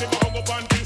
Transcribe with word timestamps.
Him 0.00 0.08
a 0.10 0.16
rubber 0.24 0.42
band 0.42 0.83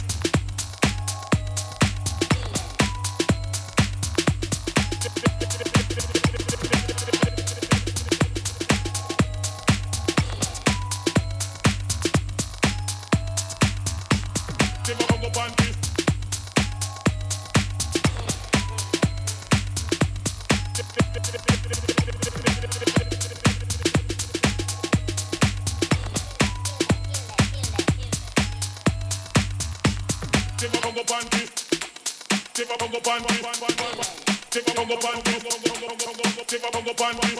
Right. 36.97 37.38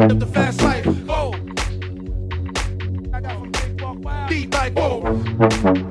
Up 0.00 0.18
the 0.18 0.26
fast 0.26 0.62
life. 0.62 0.86
Oh. 1.10 1.34
Deep 4.28 4.54
like, 4.54 4.72
oh. 4.78 5.89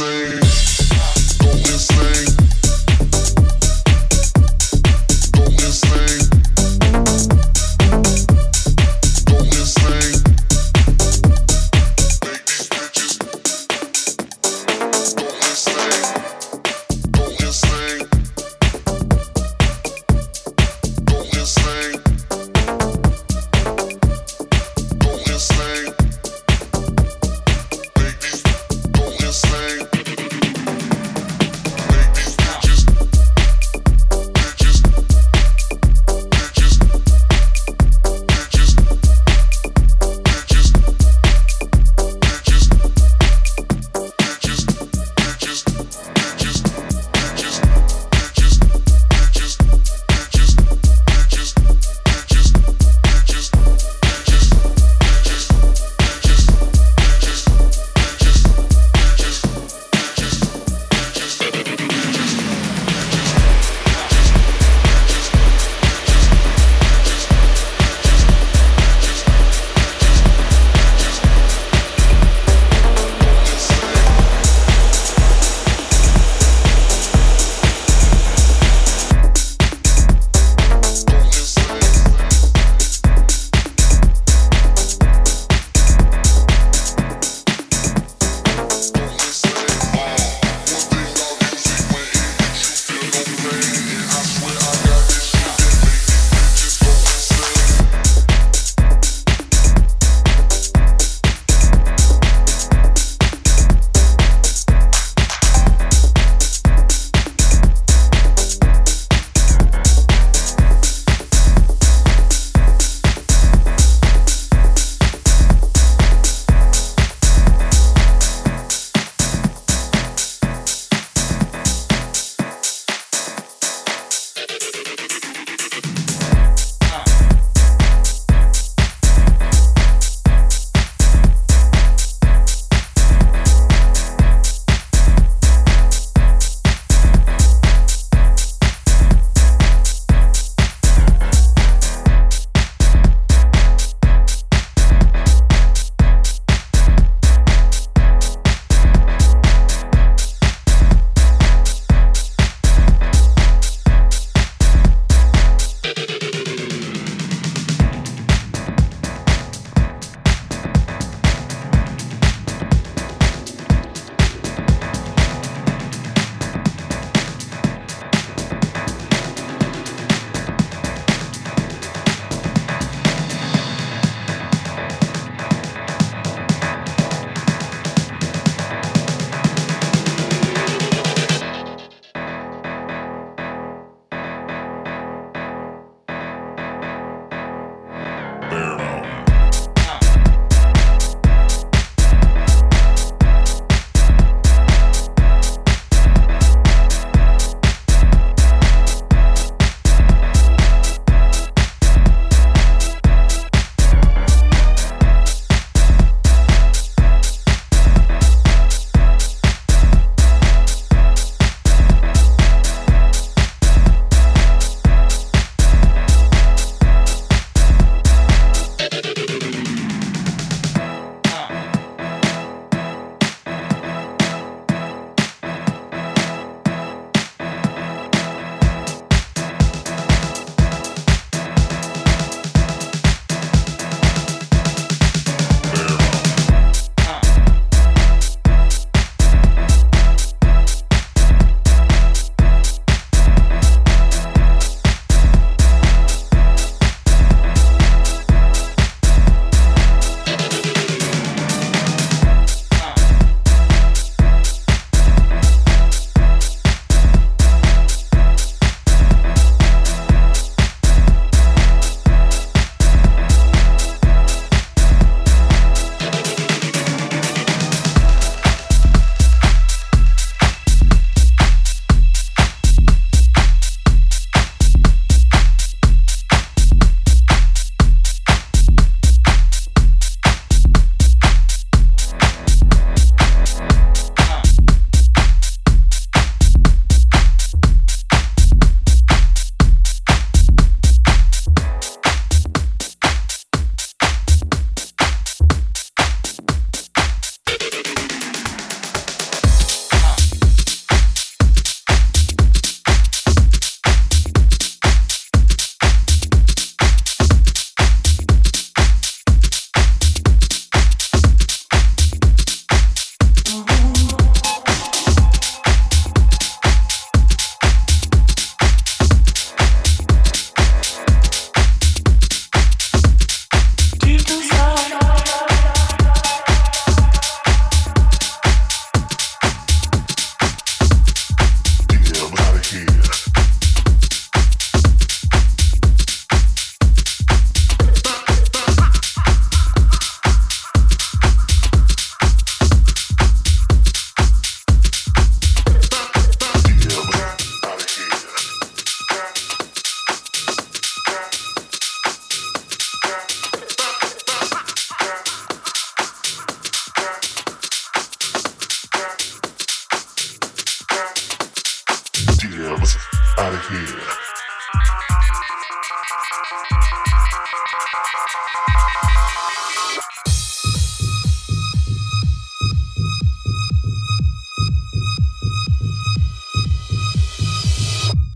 Go 0.00 0.49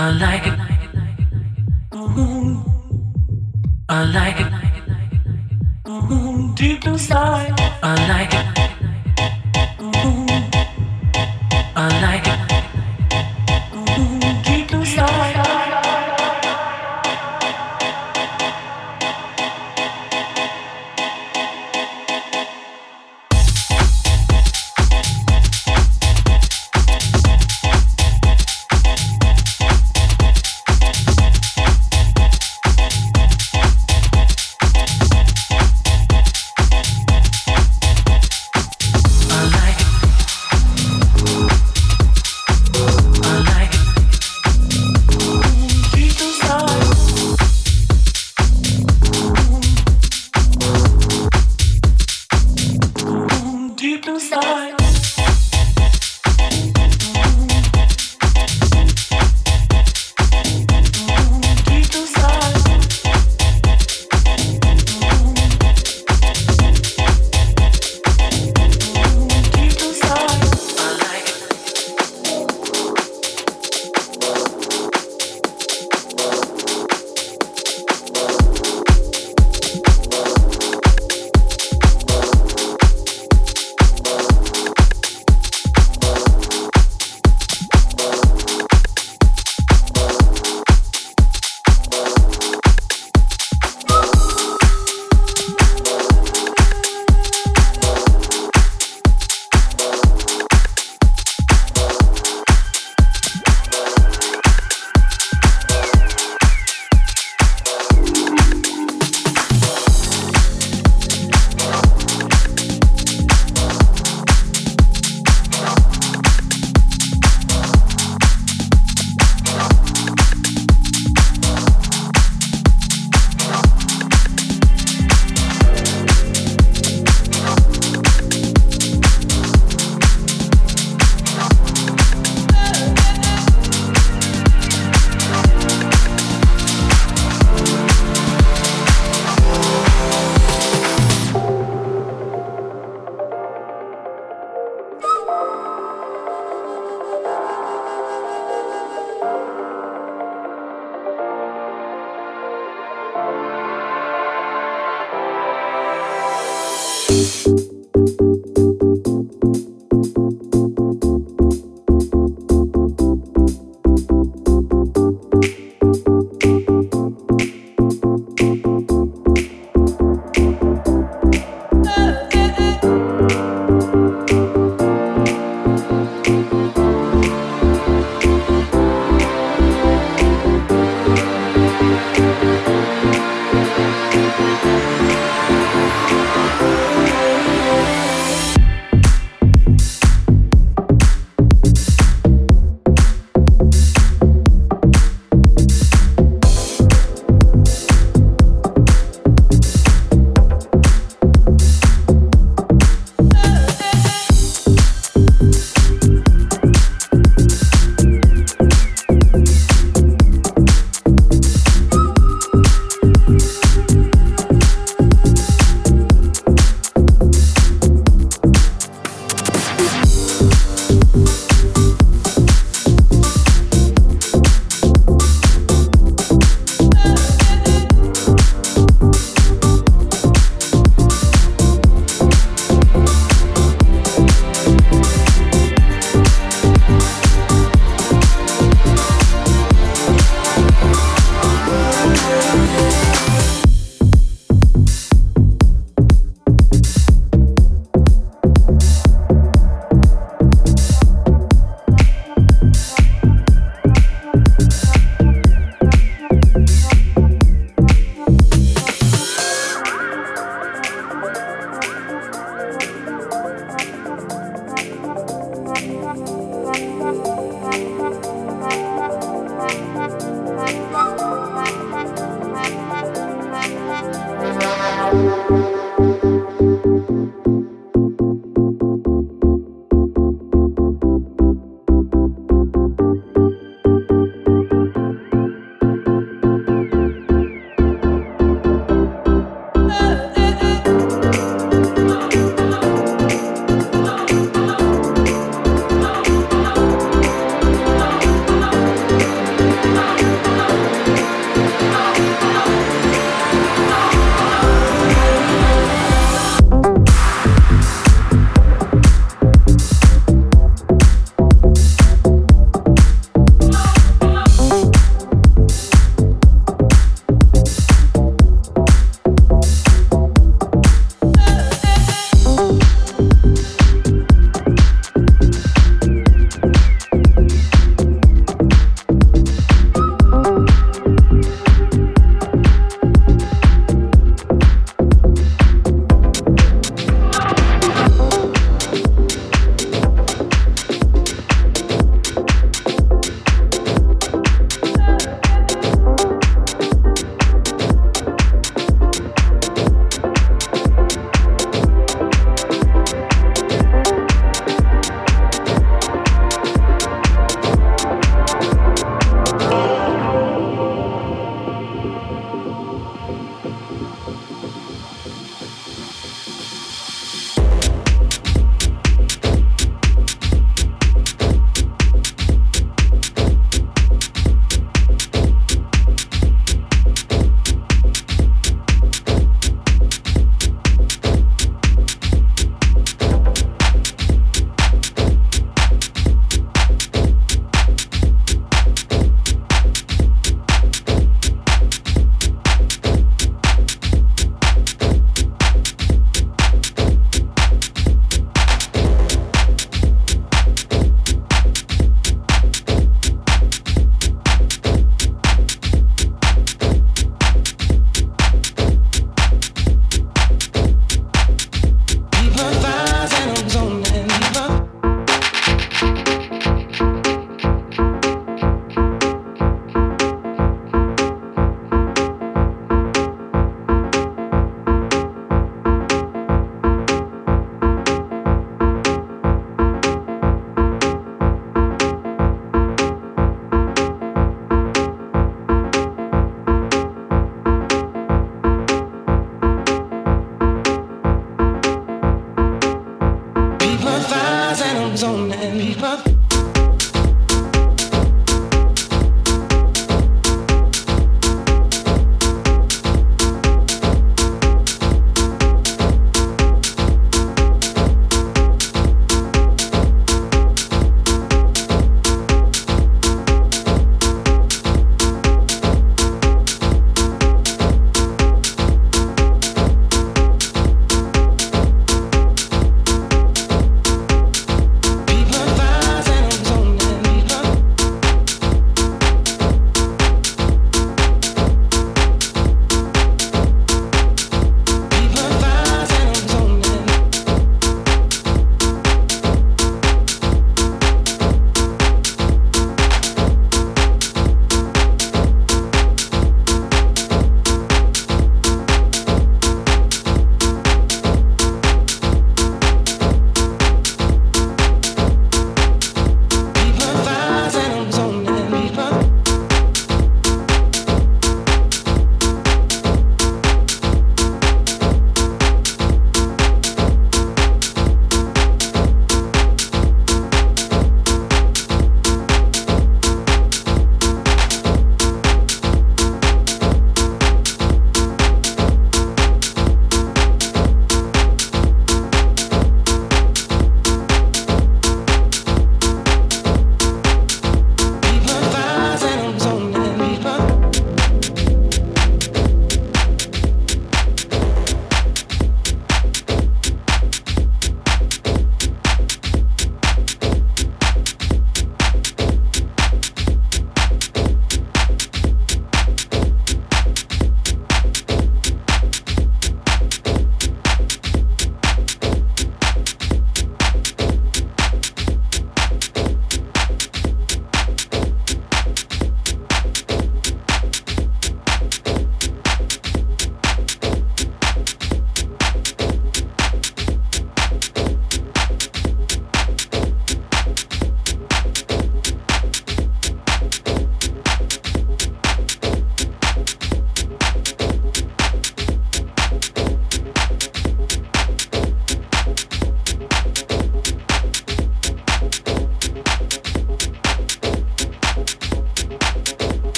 I 0.00 0.10
like 0.10 0.46
it. 0.46 0.58
I 3.88 4.04
like 4.04 4.40
it. 4.40 4.52
Deep 6.54 6.86
inside, 6.86 7.52
I 7.82 7.94
like 8.08 8.32
it. 8.32 8.67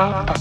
ah. 0.00 0.39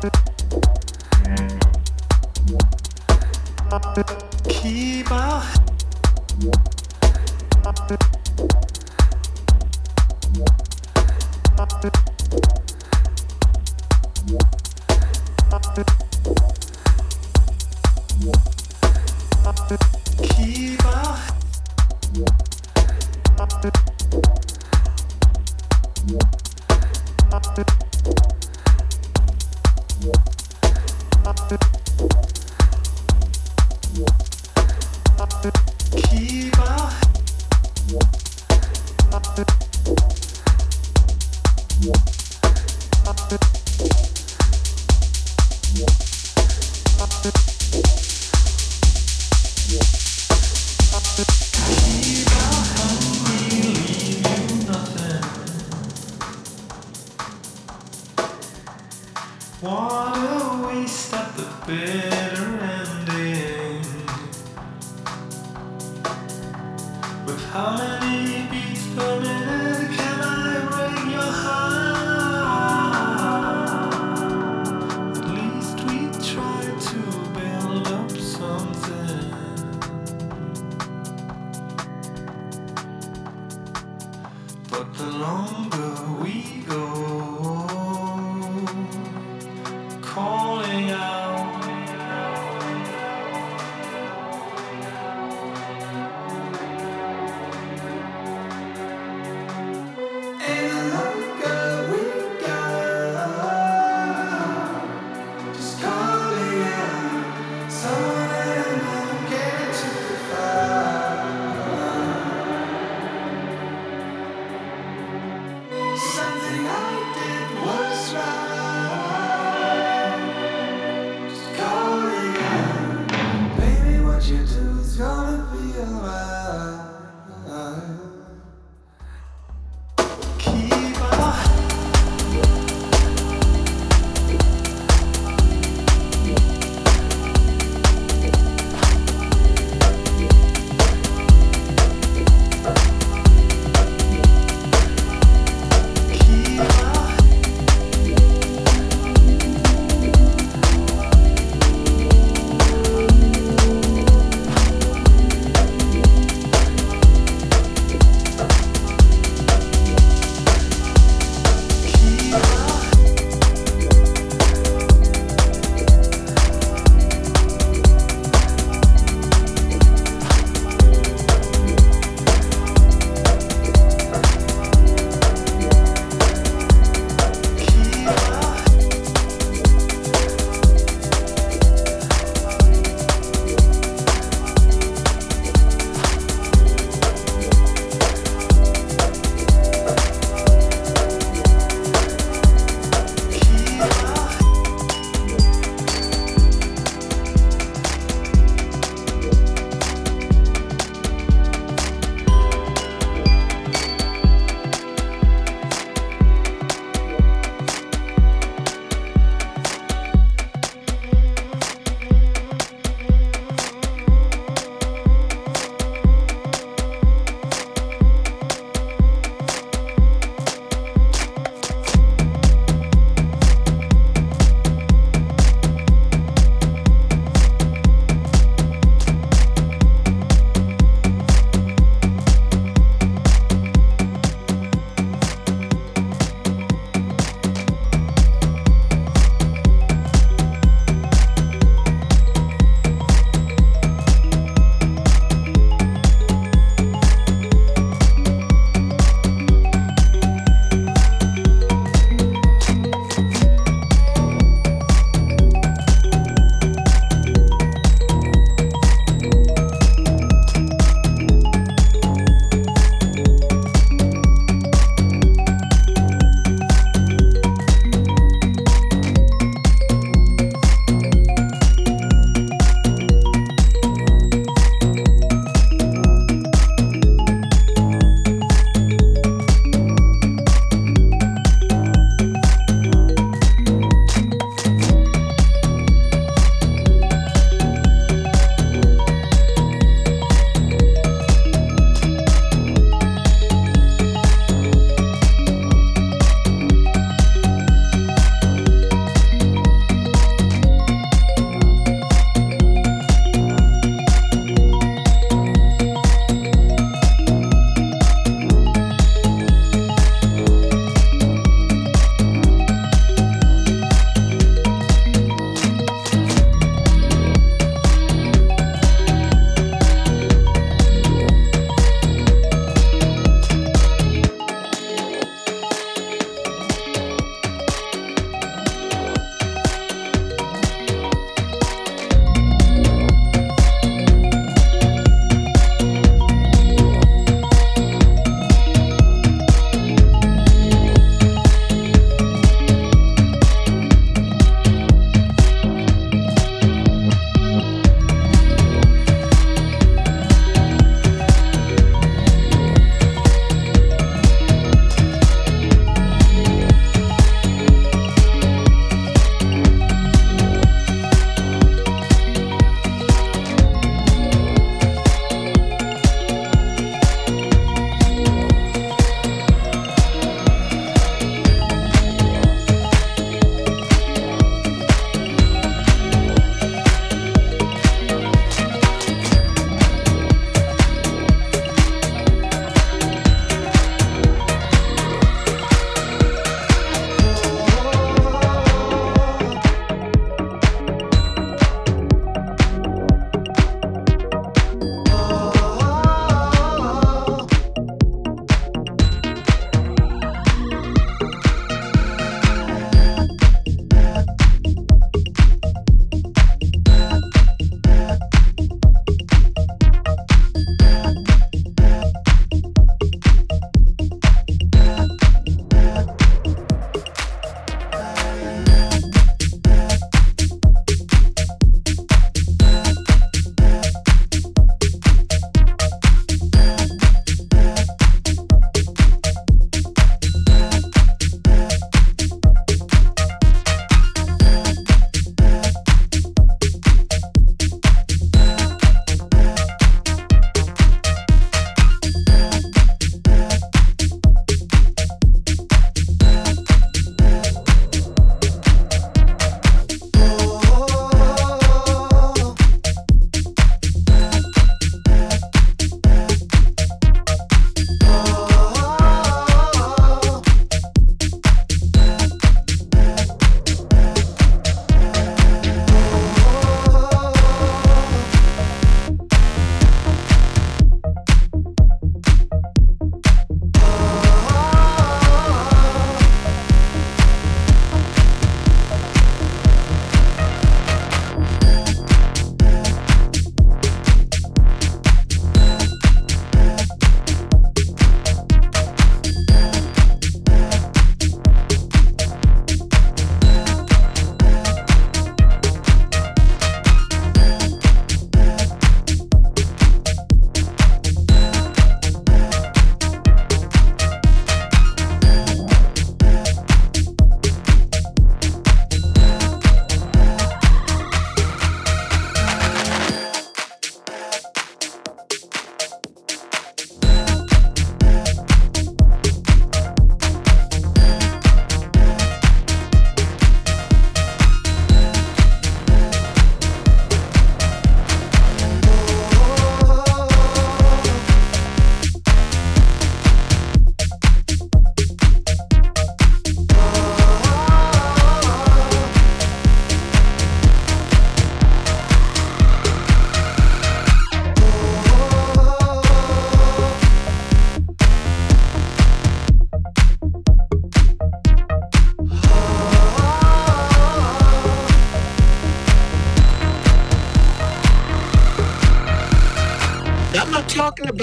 Something 0.00 0.14
I 7.92 8.19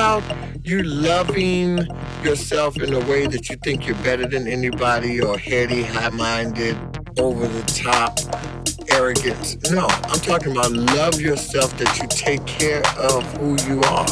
about 0.07 0.37
you 0.63 0.83
loving 0.83 1.79
yourself 2.23 2.77
in 2.77 2.93
a 2.93 2.99
way 3.09 3.27
that 3.27 3.49
you 3.49 3.57
think 3.57 3.85
you're 3.85 4.03
better 4.03 4.25
than 4.25 4.47
anybody 4.47 5.21
or 5.21 5.37
heady, 5.37 5.83
high 5.83 6.09
minded, 6.09 6.77
over 7.19 7.45
the 7.45 7.61
top, 7.63 8.17
arrogance. 8.89 9.57
No, 9.69 9.85
I'm 9.85 10.19
talking 10.21 10.53
about 10.53 10.71
love 10.71 11.19
yourself 11.19 11.77
that 11.77 11.99
you 11.99 12.07
take 12.07 12.45
care 12.45 12.81
of 12.97 13.21
who 13.37 13.57
you 13.67 13.81
are. 13.81 14.07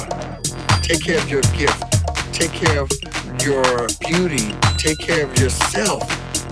Take 0.82 1.02
care 1.02 1.18
of 1.18 1.30
your 1.30 1.44
gift. 1.56 1.82
Take 2.34 2.52
care 2.52 2.82
of 2.82 2.92
your 3.42 3.88
beauty. 4.02 4.54
Take 4.78 5.00
care 5.00 5.26
of 5.26 5.40
yourself. 5.40 6.04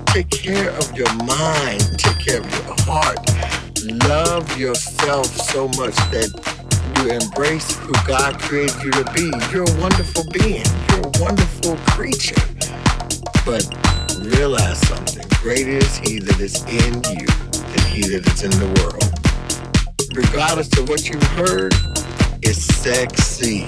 Take 0.06 0.30
care 0.30 0.70
of 0.70 0.98
your 0.98 1.14
mind. 1.26 2.00
Take 2.00 2.20
care 2.20 2.40
of 2.40 2.50
your 2.50 2.76
heart. 2.88 3.20
Love 4.08 4.58
yourself 4.58 5.26
so 5.26 5.68
much 5.68 5.96
that 6.14 6.63
embrace 7.10 7.76
who 7.78 7.92
God 8.08 8.40
created 8.40 8.84
you 8.84 8.92
to 8.92 9.04
be. 9.14 9.32
You're 9.52 9.64
a 9.64 9.82
wonderful 9.82 10.24
being. 10.32 10.66
You're 10.90 11.08
a 11.08 11.22
wonderful 11.22 11.78
creature. 11.92 12.42
But 13.46 13.68
realize 14.20 14.80
something. 14.88 15.26
Greater 15.42 15.72
is 15.72 15.98
He 15.98 16.20
that 16.20 16.40
is 16.40 16.64
in 16.66 16.94
you 17.18 17.28
than 17.28 17.86
He 17.88 18.02
that 18.08 18.24
is 18.26 18.44
in 18.44 18.52
the 18.52 18.70
world. 18.82 19.04
Regardless 20.16 20.78
of 20.78 20.90
what 20.90 21.10
you've 21.10 21.24
heard, 21.34 21.74
it's 22.42 22.64
sexy. 22.64 23.66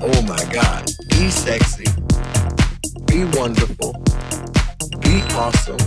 Oh 0.00 0.22
my 0.22 0.42
God. 0.52 0.90
Be 1.10 1.30
sexy. 1.30 1.86
Be 3.06 3.24
wonderful. 3.38 3.92
Be 5.00 5.22
awesome. 5.34 5.78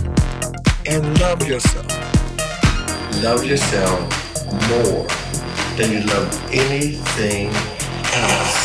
And 0.86 1.18
love 1.20 1.46
yourself. 1.46 1.86
Love 3.22 3.44
yourself 3.44 4.24
more 4.68 5.33
than 5.76 5.90
you 5.90 6.00
love 6.02 6.52
anything 6.52 7.48
else. 8.14 8.63